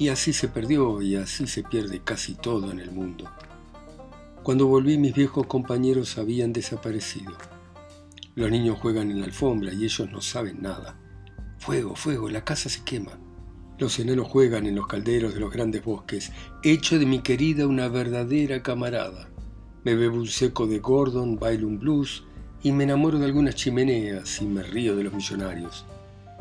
Y 0.00 0.08
así 0.08 0.32
se 0.32 0.48
perdió 0.48 1.02
y 1.02 1.16
así 1.16 1.46
se 1.46 1.62
pierde 1.62 2.00
casi 2.00 2.34
todo 2.34 2.70
en 2.70 2.80
el 2.80 2.90
mundo. 2.90 3.30
Cuando 4.42 4.66
volví 4.66 4.96
mis 4.96 5.12
viejos 5.12 5.46
compañeros 5.46 6.16
habían 6.16 6.54
desaparecido. 6.54 7.32
Los 8.34 8.50
niños 8.50 8.78
juegan 8.80 9.10
en 9.10 9.20
la 9.20 9.26
alfombra 9.26 9.74
y 9.74 9.84
ellos 9.84 10.10
no 10.10 10.22
saben 10.22 10.62
nada. 10.62 10.98
Fuego, 11.58 11.96
fuego, 11.96 12.30
la 12.30 12.42
casa 12.44 12.70
se 12.70 12.82
quema. 12.82 13.18
Los 13.78 13.98
enanos 13.98 14.26
juegan 14.26 14.64
en 14.64 14.76
los 14.76 14.86
calderos 14.86 15.34
de 15.34 15.40
los 15.40 15.52
grandes 15.52 15.84
bosques, 15.84 16.32
hecho 16.62 16.98
de 16.98 17.04
mi 17.04 17.18
querida 17.18 17.66
una 17.66 17.88
verdadera 17.88 18.62
camarada. 18.62 19.28
Me 19.84 19.94
bebo 19.94 20.16
un 20.16 20.28
seco 20.28 20.66
de 20.66 20.78
Gordon, 20.78 21.38
bailo 21.38 21.66
un 21.66 21.78
blues 21.78 22.24
y 22.62 22.72
me 22.72 22.84
enamoro 22.84 23.18
de 23.18 23.26
algunas 23.26 23.54
chimeneas 23.54 24.40
y 24.40 24.46
me 24.46 24.62
río 24.62 24.96
de 24.96 25.04
los 25.04 25.12
millonarios. 25.12 25.84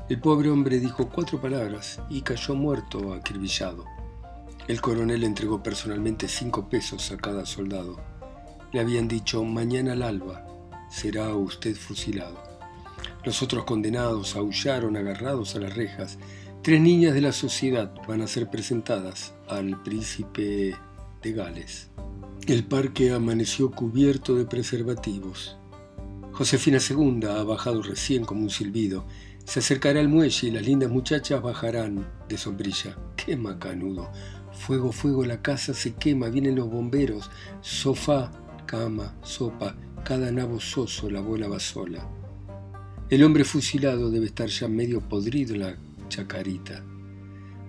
El 0.10 0.20
pobre 0.20 0.50
hombre 0.50 0.80
dijo 0.80 1.10
cuatro 1.10 1.40
palabras 1.40 2.02
y 2.10 2.22
cayó 2.22 2.56
muerto 2.56 3.14
acribillado. 3.14 3.86
El 4.68 4.82
coronel 4.82 5.24
entregó 5.24 5.64
personalmente 5.64 6.28
cinco 6.28 6.68
pesos 6.68 7.12
a 7.12 7.18
cada 7.18 7.46
soldado. 7.46 8.00
Le 8.74 8.80
habían 8.80 9.08
dicho, 9.08 9.44
mañana 9.44 9.94
al 9.94 10.04
alba 10.04 10.46
será 10.90 11.34
usted 11.36 11.76
fusilado. 11.76 12.44
Los 13.24 13.42
otros 13.42 13.66
condenados 13.66 14.36
aullaron 14.36 14.98
agarrados 14.98 15.56
a 15.56 15.60
las 15.60 15.76
rejas 15.76 16.18
Tres 16.62 16.82
niñas 16.82 17.14
de 17.14 17.22
la 17.22 17.32
sociedad 17.32 17.90
van 18.06 18.22
a 18.22 18.28
ser 18.28 18.50
presentadas 18.50 19.34
al 19.48 19.82
príncipe 19.82 20.76
de 21.22 21.32
Gales. 21.32 21.90
El 22.48 22.66
parque 22.66 23.14
amaneció 23.14 23.72
cubierto 23.72 24.36
de 24.36 24.44
preservativos. 24.44 25.56
Josefina 26.34 26.78
II 26.78 27.22
ha 27.30 27.44
bajado 27.44 27.82
recién 27.82 28.26
como 28.26 28.42
un 28.42 28.50
silbido. 28.50 29.08
Se 29.50 29.62
acercará 29.62 30.00
al 30.00 30.10
muelle 30.10 30.48
y 30.48 30.52
las 30.52 30.64
lindas 30.64 30.92
muchachas 30.92 31.42
bajarán 31.42 32.08
de 32.28 32.38
sombrilla. 32.38 32.96
¡Qué 33.16 33.36
macanudo! 33.36 34.12
Fuego, 34.54 34.92
fuego, 34.92 35.26
la 35.26 35.42
casa 35.42 35.74
se 35.74 35.96
quema, 35.96 36.30
vienen 36.30 36.56
los 36.56 36.70
bomberos. 36.70 37.32
Sofá, 37.60 38.32
cama, 38.68 39.16
sopa, 39.24 39.76
cada 40.06 40.32
nabo 40.32 40.60
soso, 40.60 41.10
la 41.10 41.22
bola 41.22 41.48
va 41.48 41.60
sola. 41.60 42.08
El 43.10 43.24
hombre 43.24 43.44
fusilado 43.44 44.12
debe 44.12 44.28
estar 44.28 44.50
ya 44.50 44.68
medio 44.68 45.02
podrido 45.02 45.56
la 45.56 45.76
Chacarita. 46.10 46.84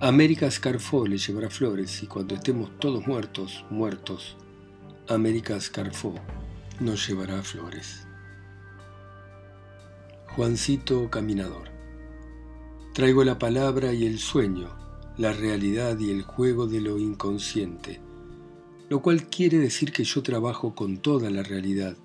América 0.00 0.50
Scarfó 0.50 1.06
le 1.06 1.16
llevará 1.16 1.48
flores 1.48 2.02
y 2.02 2.06
cuando 2.06 2.34
estemos 2.34 2.78
todos 2.78 3.06
muertos, 3.06 3.64
muertos, 3.70 4.36
América 5.08 5.58
Scarfó 5.58 6.14
nos 6.78 7.08
llevará 7.08 7.42
flores. 7.42 8.06
Juancito 10.36 11.08
Caminador. 11.08 11.69
Traigo 13.00 13.24
la 13.24 13.38
palabra 13.38 13.94
y 13.94 14.04
el 14.04 14.18
sueño, 14.18 14.68
la 15.16 15.32
realidad 15.32 15.98
y 15.98 16.10
el 16.10 16.20
juego 16.20 16.66
de 16.66 16.82
lo 16.82 16.98
inconsciente, 16.98 17.98
lo 18.90 19.00
cual 19.00 19.30
quiere 19.30 19.56
decir 19.56 19.90
que 19.90 20.04
yo 20.04 20.22
trabajo 20.22 20.74
con 20.74 20.98
toda 20.98 21.30
la 21.30 21.42
realidad, 21.42 21.96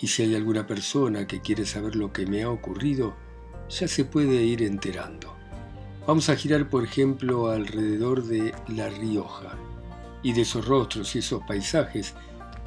y 0.00 0.06
si 0.06 0.22
hay 0.22 0.34
alguna 0.34 0.66
persona 0.66 1.26
que 1.26 1.42
quiere 1.42 1.66
saber 1.66 1.94
lo 1.94 2.10
que 2.10 2.24
me 2.24 2.42
ha 2.42 2.48
ocurrido, 2.48 3.14
ya 3.68 3.86
se 3.86 4.06
puede 4.06 4.42
ir 4.44 4.62
enterando. 4.62 5.34
Vamos 6.06 6.30
a 6.30 6.36
girar, 6.36 6.70
por 6.70 6.84
ejemplo, 6.84 7.50
alrededor 7.50 8.24
de 8.24 8.54
La 8.68 8.88
Rioja 8.88 9.58
y 10.22 10.32
de 10.32 10.40
esos 10.40 10.66
rostros 10.66 11.14
y 11.14 11.18
esos 11.18 11.42
paisajes 11.46 12.14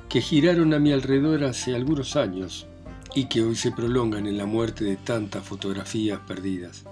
que 0.09 0.21
giraron 0.21 0.75
a 0.75 0.79
mi 0.79 0.91
alrededor 0.91 1.43
hace 1.43 1.73
algunos 1.73 2.17
años 2.17 2.67
y 3.15 3.25
que 3.25 3.41
hoy 3.41 3.55
se 3.55 3.71
prolongan 3.71 4.27
en 4.27 4.37
la 4.37 4.45
muerte 4.45 4.83
de 4.83 4.97
tantas 4.97 5.43
fotografías 5.43 6.19
perdidas. 6.27 6.85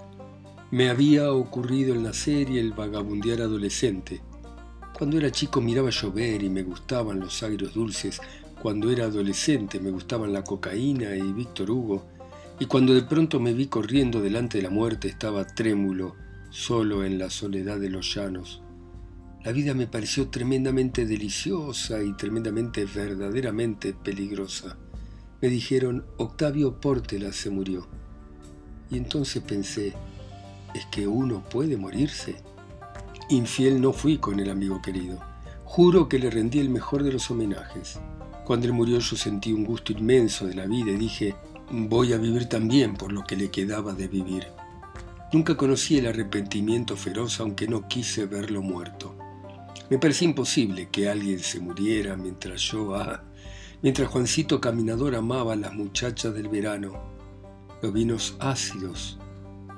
Me 0.72 0.90
había 0.90 1.32
ocurrido 1.32 1.94
el 1.94 2.02
nacer 2.02 2.50
y 2.50 2.58
el 2.58 2.72
vagabundear 2.72 3.40
adolescente. 3.40 4.20
Cuando 4.98 5.16
era 5.16 5.30
chico 5.30 5.60
miraba 5.60 5.90
llover 5.90 6.42
y 6.42 6.50
me 6.50 6.64
gustaban 6.64 7.20
los 7.20 7.42
agrios 7.44 7.72
dulces. 7.72 8.20
Cuando 8.60 8.90
era 8.90 9.04
adolescente 9.04 9.78
me 9.78 9.90
gustaban 9.90 10.32
la 10.32 10.42
cocaína 10.42 11.14
y 11.14 11.32
Víctor 11.32 11.70
Hugo. 11.70 12.06
Y 12.58 12.66
cuando 12.66 12.94
de 12.94 13.02
pronto 13.02 13.38
me 13.38 13.52
vi 13.52 13.66
corriendo 13.66 14.20
delante 14.20 14.58
de 14.58 14.64
la 14.64 14.70
muerte 14.70 15.06
estaba 15.06 15.46
trémulo 15.46 16.16
solo 16.50 17.04
en 17.04 17.18
la 17.18 17.30
soledad 17.30 17.78
de 17.78 17.90
los 17.90 18.12
llanos. 18.12 18.60
La 19.44 19.52
vida 19.52 19.72
me 19.72 19.86
pareció 19.86 20.30
tremendamente 20.30 21.06
deliciosa 21.06 22.02
y 22.02 22.12
tremendamente 22.14 22.86
verdaderamente 22.86 23.92
peligrosa. 23.92 24.76
Me 25.40 25.48
dijeron, 25.48 26.04
Octavio 26.16 26.80
Portela 26.80 27.32
se 27.32 27.50
murió. 27.50 27.86
Y 28.90 28.96
entonces 28.96 29.42
pensé, 29.42 29.92
¿es 30.76 30.86
que 30.86 31.06
uno 31.06 31.42
puede 31.42 31.76
morirse? 31.76 32.36
Infiel 33.28 33.80
no 33.80 33.92
fui 33.92 34.18
con 34.18 34.38
el 34.40 34.50
amigo 34.50 34.80
querido. 34.82 35.20
Juro 35.64 36.08
que 36.08 36.18
le 36.18 36.30
rendí 36.30 36.58
el 36.58 36.70
mejor 36.70 37.02
de 37.02 37.12
los 37.12 37.30
homenajes. 37.30 37.98
Cuando 38.44 38.66
él 38.66 38.72
murió 38.72 38.98
yo 39.00 39.16
sentí 39.16 39.52
un 39.52 39.64
gusto 39.64 39.92
inmenso 39.92 40.46
de 40.46 40.54
la 40.54 40.66
vida 40.66 40.92
y 40.92 40.96
dije, 40.96 41.34
Voy 41.68 42.12
a 42.12 42.16
vivir 42.16 42.48
también 42.48 42.94
por 42.94 43.10
lo 43.10 43.24
que 43.24 43.34
le 43.34 43.50
quedaba 43.50 43.92
de 43.92 44.06
vivir. 44.06 44.46
Nunca 45.32 45.56
conocí 45.56 45.98
el 45.98 46.06
arrepentimiento 46.06 46.96
feroz 46.96 47.40
aunque 47.40 47.66
no 47.66 47.88
quise 47.88 48.26
verlo 48.26 48.62
muerto. 48.62 49.16
Me 49.90 49.98
parecía 49.98 50.28
imposible 50.28 50.88
que 50.90 51.08
alguien 51.08 51.40
se 51.40 51.58
muriera 51.58 52.16
mientras 52.16 52.60
yo, 52.60 52.94
ah, 52.94 53.24
mientras 53.82 54.08
Juancito 54.08 54.60
Caminador 54.60 55.16
amaba 55.16 55.54
a 55.54 55.56
las 55.56 55.74
muchachas 55.74 56.32
del 56.34 56.48
verano, 56.48 57.02
los 57.82 57.92
vinos 57.92 58.36
ácidos, 58.38 59.18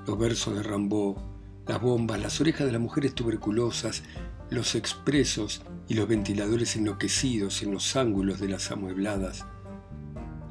los 0.08 0.18
versos 0.18 0.54
de 0.54 0.62
Rambó, 0.62 1.22
las 1.66 1.82
bombas, 1.82 2.18
las 2.18 2.40
orejas 2.40 2.66
de 2.66 2.72
las 2.72 2.80
mujeres 2.80 3.14
tuberculosas, 3.14 4.02
los 4.48 4.74
expresos 4.74 5.60
y 5.86 5.94
los 5.94 6.08
ventiladores 6.08 6.76
enloquecidos 6.76 7.62
en 7.62 7.72
los 7.72 7.94
ángulos 7.94 8.40
de 8.40 8.48
las 8.48 8.70
amuebladas. 8.70 9.44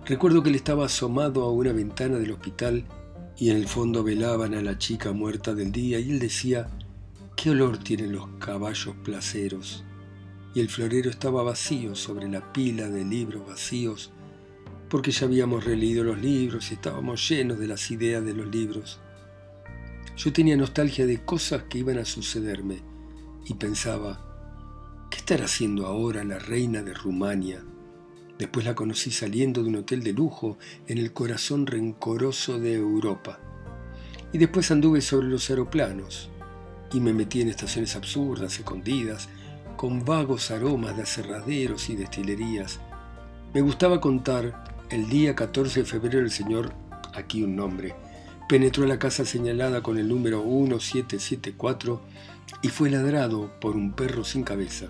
Recuerdo 0.06 0.44
que 0.44 0.50
él 0.50 0.56
estaba 0.56 0.86
asomado 0.86 1.42
a 1.42 1.52
una 1.52 1.74
ventana 1.74 2.20
del 2.20 2.34
hospital 2.34 2.86
y 3.36 3.50
en 3.50 3.58
el 3.58 3.68
fondo 3.68 4.04
velaban 4.04 4.54
a 4.54 4.62
la 4.62 4.78
chica 4.78 5.12
muerta 5.12 5.56
del 5.56 5.72
día 5.72 6.00
y 6.00 6.12
él 6.12 6.20
decía, 6.20 6.68
¿qué 7.36 7.50
olor 7.50 7.80
tienen 7.80 8.12
los 8.12 8.28
caballos 8.38 8.96
placeros? 9.04 9.84
Y 10.54 10.60
el 10.60 10.70
florero 10.70 11.10
estaba 11.10 11.42
vacío 11.42 11.96
sobre 11.96 12.30
la 12.30 12.54
pila 12.54 12.90
de 12.90 13.04
libros 13.04 13.48
vacíos, 13.48 14.12
porque 14.88 15.10
ya 15.10 15.26
habíamos 15.26 15.66
releído 15.66 16.04
los 16.04 16.22
libros 16.22 16.70
y 16.70 16.76
estábamos 16.76 17.28
llenos 17.28 17.58
de 17.58 17.68
las 17.68 17.90
ideas 17.90 18.24
de 18.24 18.36
los 18.36 18.48
libros. 18.48 19.00
Yo 20.18 20.34
tenía 20.34 20.58
nostalgia 20.58 21.06
de 21.06 21.24
cosas 21.24 21.66
que 21.70 21.78
iban 21.78 22.00
a 22.00 22.06
sucederme 22.06 22.80
y 23.46 23.54
pensaba, 23.54 25.06
¿qué 25.12 25.18
estará 25.18 25.46
haciendo 25.46 25.86
ahora 25.86 26.24
la 26.24 26.40
reina 26.40 26.82
de 26.82 26.96
Rumania? 26.96 27.64
Después 28.40 28.66
la 28.66 28.74
conocí 28.74 29.12
saliendo 29.12 29.62
de 29.62 29.70
un 29.70 29.76
hotel 29.76 30.02
de 30.02 30.14
lujo 30.14 30.58
en 30.88 30.98
el 30.98 31.14
corazón 31.14 31.68
rencoroso 31.68 32.58
de 32.58 32.74
Europa. 32.74 33.40
Y 34.34 34.40
después 34.40 34.72
anduve 34.72 35.02
sobre 35.02 35.28
los 35.28 35.52
aeroplanos 35.52 36.32
y 36.92 37.00
me 37.00 37.14
metí 37.14 37.42
en 37.42 37.50
estaciones 37.50 37.96
absurdas, 37.96 38.58
escondidas, 38.58 39.30
con 39.76 40.04
vagos 40.04 40.50
aromas 40.50 40.98
de 40.98 41.04
aserraderos 41.04 41.92
y 41.92 41.96
destilerías. 41.96 42.80
Me 43.54 43.62
gustaba 43.62 44.02
contar 44.02 44.64
el 44.90 45.10
día 45.10 45.36
14 45.36 45.82
de 45.82 45.86
febrero 45.86 46.20
el 46.22 46.32
señor, 46.32 46.74
aquí 47.14 47.44
un 47.44 47.56
nombre, 47.56 47.94
penetró 48.48 48.86
la 48.86 48.98
casa 48.98 49.26
señalada 49.26 49.84
con 49.84 49.98
el 49.98 50.08
número 50.08 50.44
1774 50.44 52.02
y 52.62 52.70
fue 52.70 52.90
ladrado 52.90 53.52
por 53.60 53.76
un 53.76 53.94
perro 53.94 54.24
sin 54.24 54.44
cabeza. 54.44 54.88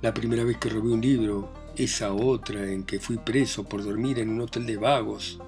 La 0.00 0.14
primera 0.14 0.44
vez 0.44 0.58
que 0.58 0.68
robé 0.68 0.92
un 0.92 1.00
libro 1.00 1.52
esa 1.76 2.12
otra 2.12 2.70
en 2.70 2.84
que 2.84 3.00
fui 3.00 3.18
preso 3.18 3.64
por 3.64 3.82
dormir 3.82 4.20
en 4.20 4.28
un 4.30 4.40
hotel 4.40 4.64
de 4.66 4.76
vagos, 4.76 5.40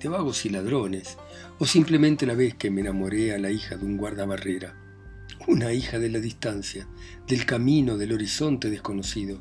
de 0.00 0.08
vagos 0.08 0.44
y 0.46 0.48
ladrones, 0.48 1.16
o 1.58 1.66
simplemente 1.66 2.26
la 2.26 2.34
vez 2.34 2.56
que 2.56 2.70
me 2.70 2.80
enamoré 2.80 3.32
a 3.32 3.38
la 3.38 3.52
hija 3.52 3.76
de 3.76 3.86
un 3.86 3.96
guardabarrera, 3.96 4.74
una 5.46 5.72
hija 5.72 6.00
de 6.00 6.10
la 6.10 6.18
distancia, 6.18 6.88
del 7.28 7.46
camino, 7.46 7.96
del 7.96 8.12
horizonte 8.12 8.68
desconocido. 8.68 9.40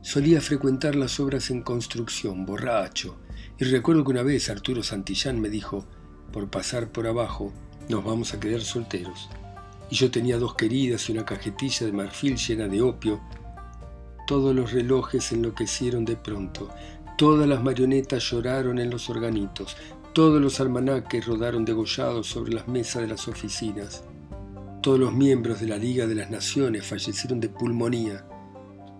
Solía 0.00 0.40
frecuentar 0.40 0.94
las 0.94 1.20
obras 1.20 1.50
en 1.50 1.62
construcción, 1.62 2.46
borracho, 2.46 3.21
y 3.62 3.64
recuerdo 3.64 4.02
que 4.02 4.10
una 4.10 4.24
vez 4.24 4.50
Arturo 4.50 4.82
Santillán 4.82 5.40
me 5.40 5.48
dijo, 5.48 5.86
por 6.32 6.50
pasar 6.50 6.90
por 6.90 7.06
abajo, 7.06 7.52
nos 7.88 8.04
vamos 8.04 8.34
a 8.34 8.40
quedar 8.40 8.60
solteros. 8.60 9.30
Y 9.88 9.94
yo 9.94 10.10
tenía 10.10 10.36
dos 10.36 10.56
queridas 10.56 11.08
y 11.08 11.12
una 11.12 11.24
cajetilla 11.24 11.86
de 11.86 11.92
marfil 11.92 12.36
llena 12.36 12.66
de 12.66 12.82
opio. 12.82 13.20
Todos 14.26 14.52
los 14.52 14.72
relojes 14.72 15.30
enloquecieron 15.30 16.04
de 16.04 16.16
pronto, 16.16 16.70
todas 17.16 17.46
las 17.46 17.62
marionetas 17.62 18.28
lloraron 18.28 18.80
en 18.80 18.90
los 18.90 19.08
organitos, 19.08 19.76
todos 20.12 20.42
los 20.42 20.58
almanaques 20.58 21.24
rodaron 21.24 21.64
degollados 21.64 22.26
sobre 22.26 22.54
las 22.54 22.66
mesas 22.66 23.02
de 23.02 23.08
las 23.10 23.28
oficinas. 23.28 24.02
Todos 24.82 24.98
los 24.98 25.12
miembros 25.12 25.60
de 25.60 25.68
la 25.68 25.76
Liga 25.76 26.08
de 26.08 26.16
las 26.16 26.32
Naciones 26.32 26.84
fallecieron 26.84 27.38
de 27.38 27.48
pulmonía, 27.48 28.26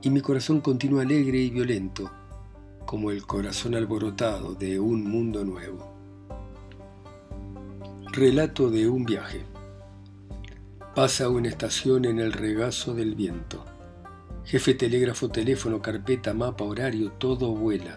y 0.02 0.10
mi 0.10 0.20
corazón 0.20 0.60
continúa 0.60 1.02
alegre 1.02 1.38
y 1.38 1.50
violento, 1.50 2.12
como 2.92 3.10
el 3.10 3.26
corazón 3.26 3.74
alborotado 3.74 4.54
de 4.54 4.78
un 4.78 5.02
mundo 5.02 5.46
nuevo. 5.46 5.96
Relato 8.12 8.70
de 8.70 8.86
un 8.86 9.06
viaje. 9.06 9.46
Pasa 10.94 11.30
una 11.30 11.48
estación 11.48 12.04
en 12.04 12.18
el 12.18 12.34
regazo 12.34 12.92
del 12.92 13.14
viento. 13.14 13.64
Jefe, 14.44 14.74
telégrafo, 14.74 15.30
teléfono, 15.30 15.80
carpeta, 15.80 16.34
mapa, 16.34 16.64
horario, 16.64 17.12
todo 17.12 17.54
vuela. 17.54 17.96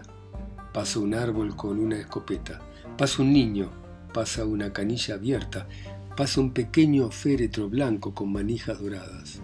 Pasa 0.72 0.98
un 0.98 1.12
árbol 1.12 1.54
con 1.56 1.78
una 1.78 1.98
escopeta. 1.98 2.62
Pasa 2.96 3.20
un 3.20 3.34
niño. 3.34 3.70
Pasa 4.14 4.46
una 4.46 4.72
canilla 4.72 5.16
abierta. 5.16 5.68
Pasa 6.16 6.40
un 6.40 6.54
pequeño 6.54 7.10
féretro 7.10 7.68
blanco 7.68 8.14
con 8.14 8.32
manijas 8.32 8.80
doradas. 8.80 9.42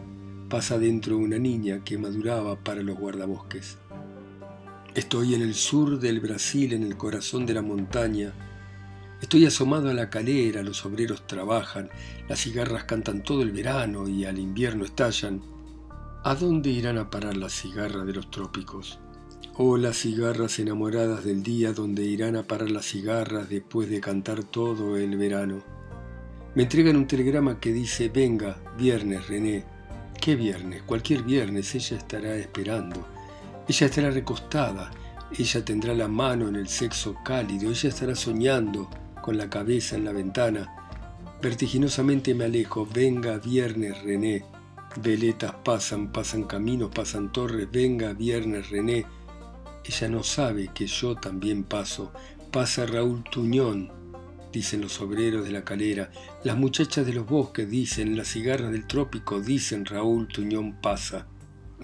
Pasa 0.49 0.79
dentro 0.79 1.19
una 1.19 1.39
niña 1.39 1.85
que 1.85 1.99
maduraba 1.99 2.57
para 2.57 2.83
los 2.83 2.97
guardabosques. 2.97 3.77
Estoy 4.95 5.35
en 5.35 5.41
el 5.41 5.55
sur 5.55 5.99
del 5.99 6.21
Brasil, 6.21 6.75
en 6.75 6.83
el 6.83 6.99
corazón 6.99 7.47
de 7.47 7.55
la 7.55 7.63
montaña. 7.63 8.35
Estoy 9.23 9.47
asomado 9.47 9.89
a 9.89 9.95
la 9.95 10.11
calera, 10.11 10.63
los 10.63 10.85
obreros 10.85 11.27
trabajan, 11.27 11.89
las 12.29 12.41
cigarras 12.41 12.85
cantan 12.85 13.23
todo 13.23 13.41
el 13.41 13.53
verano 13.53 14.07
y 14.07 14.27
al 14.27 14.39
invierno 14.39 14.85
estallan. 14.85 15.41
¿A 16.25 16.35
dónde 16.35 16.69
irán 16.69 16.99
a 16.99 17.09
parar 17.09 17.39
las 17.39 17.55
cigarras 17.55 18.05
de 18.05 18.13
los 18.13 18.31
trópicos? 18.31 19.01
O 19.55 19.79
las 19.79 19.97
cigarras 19.97 20.59
enamoradas 20.59 21.25
del 21.25 21.43
día 21.43 21.73
donde 21.73 22.05
irán 22.05 22.37
a 22.37 22.43
parar 22.43 22.71
las 22.71 22.85
cigarras 22.85 23.49
después 23.49 23.89
de 23.89 24.03
cantar 24.03 24.45
todo 24.45 24.99
el 24.99 25.17
verano. 25.17 25.65
Me 26.55 26.65
entregan 26.65 26.97
un 26.97 27.07
telegrama 27.07 27.59
que 27.61 27.73
dice, 27.73 28.11
venga, 28.11 28.61
viernes, 28.77 29.27
René. 29.27 29.65
¿Qué 30.21 30.37
viernes? 30.37 30.83
Cualquier 30.83 31.23
viernes 31.23 31.75
ella 31.75 31.97
estará 31.97 32.37
esperando. 32.37 33.12
Ella 33.69 33.87
estará 33.87 34.11
recostada, 34.11 34.91
ella 35.39 35.65
tendrá 35.65 35.95
la 35.95 36.09
mano 36.09 36.49
en 36.49 36.57
el 36.57 36.69
sexo 36.69 37.15
cálido, 37.25 37.71
ella 37.71 37.89
estará 37.89 38.15
soñando 38.15 38.91
con 39.23 39.39
la 39.39 39.49
cabeza 39.49 39.97
en 39.97 40.05
la 40.05 40.13
ventana. 40.13 40.75
Vertiginosamente 41.41 42.35
me 42.35 42.45
alejo, 42.45 42.87
venga, 42.93 43.39
viernes, 43.39 44.03
René. 44.03 44.45
Veletas 45.01 45.55
pasan, 45.65 46.13
pasan 46.13 46.45
caminos, 46.45 46.91
pasan 46.95 47.33
torres, 47.33 47.69
venga, 47.71 48.13
viernes, 48.13 48.69
René. 48.69 49.07
Ella 49.85 50.09
no 50.09 50.23
sabe 50.23 50.71
que 50.75 50.87
yo 50.87 51.15
también 51.15 51.65
paso. 51.65 52.13
Pasa 52.51 52.85
Raúl 52.85 53.25
Tuñón, 53.25 53.91
dicen 54.53 54.83
los 54.83 55.01
obreros 55.01 55.45
de 55.45 55.53
la 55.53 55.65
calera. 55.65 56.11
Las 56.45 56.57
muchachas 56.57 57.07
de 57.07 57.15
los 57.15 57.27
bosques 57.27 57.71
dicen, 57.71 58.17
las 58.17 58.29
cigarras 58.29 58.71
del 58.71 58.87
trópico 58.87 59.41
dicen, 59.41 59.87
Raúl 59.87 60.29
Tuñón 60.29 60.81
pasa. 60.81 61.27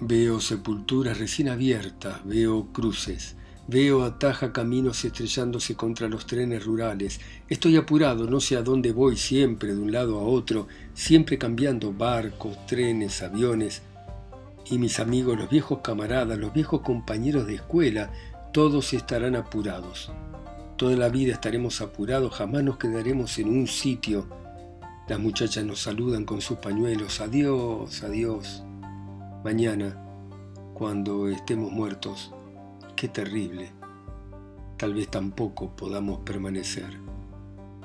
Veo 0.01 0.39
sepulturas 0.39 1.17
recién 1.17 1.49
abiertas, 1.49 2.21
veo 2.23 2.67
cruces. 2.71 3.35
Veo 3.67 4.03
ataja 4.03 4.53
caminos 4.53 5.03
estrellándose 5.03 5.75
contra 5.75 6.07
los 6.07 6.25
trenes 6.25 6.65
rurales. 6.65 7.19
Estoy 7.49 7.75
apurado, 7.75 8.25
no 8.25 8.39
sé 8.39 8.55
a 8.55 8.63
dónde 8.63 8.93
voy, 8.93 9.17
siempre 9.17 9.75
de 9.75 9.79
un 9.79 9.91
lado 9.91 10.17
a 10.17 10.23
otro, 10.23 10.67
siempre 10.93 11.37
cambiando 11.37 11.91
barcos, 11.91 12.65
trenes, 12.65 13.21
aviones. 13.21 13.81
Y 14.71 14.77
mis 14.77 14.99
amigos, 14.99 15.37
los 15.37 15.49
viejos 15.49 15.79
camaradas, 15.83 16.39
los 16.39 16.53
viejos 16.53 16.79
compañeros 16.79 17.45
de 17.45 17.55
escuela, 17.55 18.09
todos 18.53 18.93
estarán 18.93 19.35
apurados. 19.35 20.11
Toda 20.77 20.95
la 20.95 21.09
vida 21.09 21.33
estaremos 21.33 21.81
apurados, 21.81 22.33
jamás 22.33 22.63
nos 22.63 22.77
quedaremos 22.77 23.37
en 23.37 23.49
un 23.49 23.67
sitio. 23.67 24.27
Las 25.09 25.19
muchachas 25.19 25.65
nos 25.65 25.81
saludan 25.81 26.23
con 26.23 26.39
sus 26.39 26.57
pañuelos. 26.57 27.19
Adiós, 27.19 28.01
adiós. 28.01 28.63
Mañana, 29.43 29.97
cuando 30.73 31.27
estemos 31.27 31.71
muertos, 31.71 32.33
Qué 32.99 33.07
terrible. 33.07 33.71
Tal 34.75 34.93
vez 34.93 35.07
tampoco 35.07 35.73
podamos 35.73 36.19
permanecer 36.25 36.99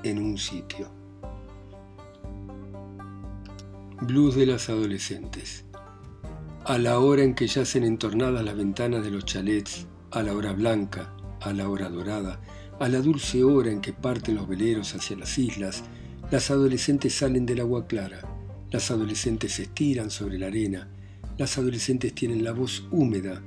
en 0.03 0.19
un 0.19 0.37
sitio. 0.37 0.89
Blues 4.01 4.35
de 4.35 4.45
las 4.45 4.67
adolescentes. 4.67 5.63
A 6.65 6.77
la 6.77 6.99
hora 6.99 7.23
en 7.23 7.33
que 7.33 7.47
yacen 7.47 7.85
entornadas 7.85 8.43
las 8.43 8.57
ventanas 8.57 9.05
de 9.05 9.11
los 9.11 9.23
chalets, 9.23 9.87
a 10.11 10.21
la 10.21 10.33
hora 10.33 10.51
blanca, 10.51 11.13
a 11.39 11.53
la 11.53 11.69
hora 11.69 11.87
dorada, 11.87 12.41
a 12.81 12.89
la 12.89 12.99
dulce 12.99 13.41
hora 13.41 13.71
en 13.71 13.79
que 13.79 13.93
parten 13.93 14.35
los 14.35 14.49
veleros 14.49 14.95
hacia 14.95 15.15
las 15.15 15.37
islas, 15.37 15.85
las 16.29 16.51
adolescentes 16.51 17.15
salen 17.15 17.45
del 17.45 17.61
agua 17.61 17.87
clara, 17.87 18.19
las 18.69 18.91
adolescentes 18.91 19.53
se 19.53 19.63
estiran 19.63 20.09
sobre 20.09 20.37
la 20.37 20.47
arena, 20.47 20.89
las 21.37 21.57
adolescentes 21.57 22.13
tienen 22.13 22.43
la 22.43 22.51
voz 22.51 22.87
húmeda, 22.91 23.41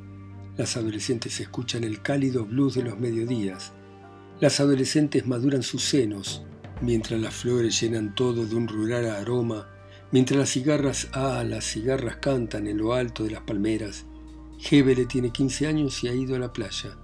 las 0.58 0.76
adolescentes 0.76 1.38
escuchan 1.38 1.84
el 1.84 2.02
cálido 2.02 2.44
blues 2.44 2.74
de 2.74 2.82
los 2.82 2.98
mediodías. 2.98 3.72
Las 4.40 4.58
adolescentes 4.58 5.24
maduran 5.24 5.62
sus 5.62 5.84
senos, 5.84 6.42
mientras 6.82 7.20
las 7.20 7.32
flores 7.32 7.80
llenan 7.80 8.14
todo 8.16 8.44
de 8.44 8.56
un 8.56 8.66
rural 8.66 9.08
aroma, 9.08 9.68
mientras 10.10 10.36
las 10.36 10.50
cigarras, 10.50 11.08
ah, 11.12 11.44
las 11.46 11.64
cigarras 11.64 12.16
cantan 12.16 12.66
en 12.66 12.78
lo 12.78 12.92
alto 12.92 13.22
de 13.22 13.30
las 13.30 13.42
palmeras. 13.42 14.04
Hebele 14.68 15.06
tiene 15.06 15.30
15 15.30 15.68
años 15.68 16.02
y 16.02 16.08
ha 16.08 16.14
ido 16.14 16.34
a 16.34 16.40
la 16.40 16.52
playa. 16.52 16.98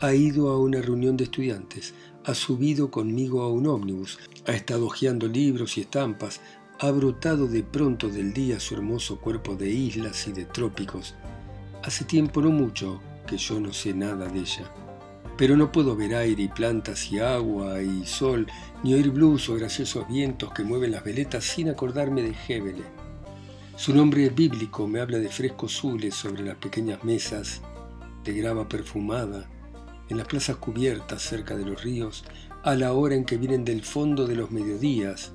ha 0.00 0.12
ido 0.12 0.50
a 0.50 0.58
una 0.58 0.82
reunión 0.82 1.16
de 1.16 1.24
estudiantes, 1.24 1.94
ha 2.24 2.34
subido 2.34 2.90
conmigo 2.90 3.42
a 3.42 3.50
un 3.50 3.66
ómnibus, 3.66 4.18
ha 4.46 4.52
estado 4.52 4.86
hojeando 4.86 5.26
libros 5.26 5.78
y 5.78 5.82
estampas, 5.82 6.40
ha 6.78 6.90
brotado 6.90 7.46
de 7.46 7.62
pronto 7.62 8.10
del 8.10 8.34
día 8.34 8.60
su 8.60 8.74
hermoso 8.74 9.18
cuerpo 9.18 9.56
de 9.56 9.70
islas 9.70 10.28
y 10.28 10.32
de 10.32 10.44
trópicos. 10.44 11.14
Hace 11.82 12.04
tiempo 12.04 12.42
no 12.42 12.50
mucho 12.50 13.00
que 13.26 13.38
yo 13.38 13.58
no 13.60 13.72
sé 13.72 13.94
nada 13.94 14.28
de 14.28 14.40
ella. 14.40 14.70
Pero 15.38 15.56
no 15.56 15.72
puedo 15.72 15.96
ver 15.96 16.14
aire 16.14 16.42
y 16.42 16.48
plantas 16.48 17.10
y 17.10 17.18
agua 17.18 17.80
y 17.80 18.04
sol, 18.04 18.46
ni 18.82 18.92
oír 18.92 19.10
blues 19.10 19.48
o 19.48 19.54
graciosos 19.54 20.06
vientos 20.08 20.52
que 20.52 20.64
mueven 20.64 20.92
las 20.92 21.04
veletas 21.04 21.44
sin 21.44 21.70
acordarme 21.70 22.22
de 22.22 22.34
Hébele. 22.46 22.84
Su 23.76 23.94
nombre 23.94 24.28
bíblico 24.28 24.86
me 24.86 25.00
habla 25.00 25.18
de 25.18 25.28
frescos 25.30 25.72
zules 25.72 26.14
sobre 26.14 26.42
las 26.42 26.56
pequeñas 26.56 27.04
mesas 27.04 27.62
de 28.22 28.34
grava 28.34 28.68
perfumada, 28.68 29.48
en 30.08 30.18
las 30.18 30.26
plazas 30.26 30.56
cubiertas 30.56 31.22
cerca 31.22 31.56
de 31.56 31.64
los 31.64 31.82
ríos, 31.82 32.24
a 32.62 32.74
la 32.74 32.92
hora 32.92 33.14
en 33.14 33.24
que 33.24 33.38
vienen 33.38 33.64
del 33.64 33.82
fondo 33.82 34.26
de 34.26 34.36
los 34.36 34.50
mediodías 34.50 35.32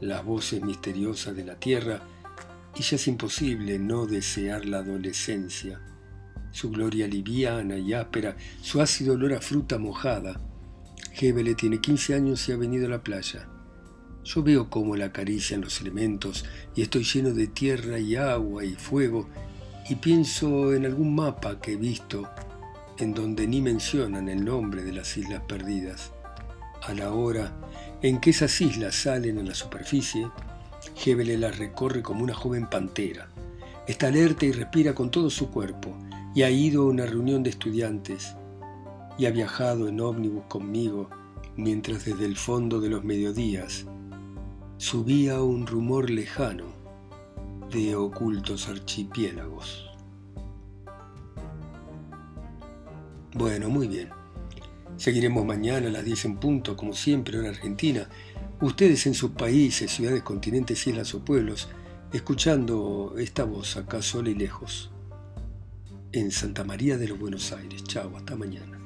las 0.00 0.24
voces 0.24 0.62
misteriosas 0.62 1.36
de 1.36 1.44
la 1.44 1.56
tierra, 1.56 2.02
y 2.76 2.82
ya 2.82 2.96
es 2.96 3.08
imposible 3.08 3.78
no 3.78 4.06
desear 4.06 4.64
la 4.64 4.78
adolescencia, 4.78 5.80
su 6.52 6.70
gloria 6.70 7.06
liviana 7.06 7.76
y 7.76 7.92
áspera, 7.92 8.36
su 8.62 8.80
ácido 8.80 9.14
olor 9.14 9.34
a 9.34 9.40
fruta 9.40 9.78
mojada. 9.78 10.40
Hebele 11.20 11.54
tiene 11.54 11.80
15 11.80 12.14
años 12.14 12.48
y 12.48 12.52
ha 12.52 12.56
venido 12.56 12.86
a 12.86 12.90
la 12.90 13.02
playa. 13.02 13.48
Yo 14.24 14.42
veo 14.42 14.68
cómo 14.68 14.94
la 14.94 15.06
acarician 15.06 15.62
los 15.62 15.80
elementos 15.80 16.44
y 16.74 16.82
estoy 16.82 17.04
lleno 17.04 17.30
de 17.30 17.46
tierra 17.46 17.98
y 17.98 18.16
agua 18.16 18.64
y 18.64 18.74
fuego 18.74 19.28
y 19.88 19.94
pienso 19.96 20.74
en 20.74 20.84
algún 20.84 21.14
mapa 21.14 21.60
que 21.60 21.72
he 21.72 21.76
visto 21.76 22.28
en 22.98 23.14
donde 23.14 23.46
ni 23.46 23.60
mencionan 23.60 24.28
el 24.28 24.44
nombre 24.44 24.82
de 24.82 24.92
las 24.92 25.16
islas 25.16 25.42
perdidas. 25.48 26.12
A 26.82 26.94
la 26.94 27.12
hora 27.12 27.56
en 28.02 28.20
que 28.20 28.30
esas 28.30 28.60
islas 28.60 28.94
salen 28.94 29.38
a 29.38 29.42
la 29.42 29.54
superficie, 29.54 30.30
Hebele 31.04 31.38
las 31.38 31.58
recorre 31.58 32.02
como 32.02 32.22
una 32.22 32.34
joven 32.34 32.68
pantera. 32.68 33.28
Está 33.86 34.08
alerta 34.08 34.46
y 34.46 34.52
respira 34.52 34.94
con 34.94 35.10
todo 35.10 35.30
su 35.30 35.50
cuerpo, 35.50 35.96
y 36.34 36.42
ha 36.42 36.50
ido 36.50 36.82
a 36.82 36.86
una 36.86 37.06
reunión 37.06 37.42
de 37.42 37.50
estudiantes, 37.50 38.36
y 39.18 39.26
ha 39.26 39.30
viajado 39.30 39.88
en 39.88 40.00
ómnibus 40.00 40.44
conmigo, 40.44 41.10
mientras 41.56 42.04
desde 42.04 42.26
el 42.26 42.36
fondo 42.36 42.80
de 42.80 42.88
los 42.88 43.04
mediodías 43.04 43.86
subía 44.76 45.42
un 45.42 45.66
rumor 45.66 46.08
lejano 46.08 46.66
de 47.72 47.96
ocultos 47.96 48.68
archipiélagos. 48.68 49.90
Bueno, 53.34 53.68
muy 53.68 53.88
bien. 53.88 54.17
Seguiremos 54.98 55.46
mañana 55.46 55.86
a 55.86 55.90
las 55.90 56.04
10 56.04 56.24
en 56.24 56.36
punto, 56.38 56.76
como 56.76 56.92
siempre, 56.92 57.38
en 57.38 57.46
Argentina. 57.46 58.08
Ustedes 58.60 59.06
en 59.06 59.14
sus 59.14 59.30
países, 59.30 59.92
ciudades, 59.92 60.24
continentes, 60.24 60.84
islas 60.88 61.14
o 61.14 61.24
pueblos, 61.24 61.68
escuchando 62.12 63.14
esta 63.16 63.44
voz 63.44 63.76
acá 63.76 64.02
sola 64.02 64.30
y 64.30 64.34
lejos, 64.34 64.90
en 66.10 66.32
Santa 66.32 66.64
María 66.64 66.98
de 66.98 67.06
los 67.06 67.18
Buenos 67.18 67.52
Aires. 67.52 67.84
Chao, 67.84 68.16
hasta 68.16 68.34
mañana. 68.34 68.77